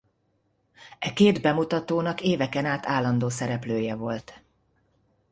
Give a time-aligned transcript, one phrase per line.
[0.99, 4.43] E két bemutatónak éveken át állandó szereplője volt.